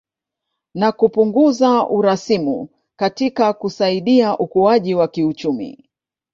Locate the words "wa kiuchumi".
4.95-5.89